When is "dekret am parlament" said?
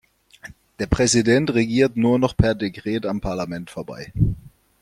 2.55-3.69